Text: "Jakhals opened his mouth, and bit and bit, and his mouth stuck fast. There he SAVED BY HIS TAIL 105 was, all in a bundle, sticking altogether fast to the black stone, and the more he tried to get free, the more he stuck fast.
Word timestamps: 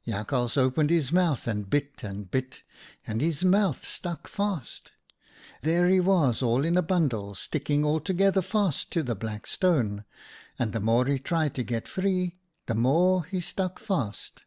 "Jakhals 0.06 0.58
opened 0.58 0.90
his 0.90 1.12
mouth, 1.12 1.46
and 1.46 1.70
bit 1.70 2.02
and 2.04 2.30
bit, 2.30 2.60
and 3.06 3.22
his 3.22 3.42
mouth 3.42 3.86
stuck 3.86 4.28
fast. 4.28 4.92
There 5.62 5.88
he 5.88 5.94
SAVED 5.96 6.04
BY 6.04 6.04
HIS 6.04 6.04
TAIL 6.04 6.12
105 6.12 6.26
was, 6.26 6.42
all 6.42 6.64
in 6.66 6.76
a 6.76 6.82
bundle, 6.82 7.34
sticking 7.34 7.84
altogether 7.86 8.42
fast 8.42 8.90
to 8.92 9.02
the 9.02 9.14
black 9.14 9.46
stone, 9.46 10.04
and 10.58 10.74
the 10.74 10.80
more 10.80 11.06
he 11.06 11.18
tried 11.18 11.54
to 11.54 11.62
get 11.62 11.88
free, 11.88 12.34
the 12.66 12.74
more 12.74 13.24
he 13.24 13.40
stuck 13.40 13.78
fast. 13.78 14.44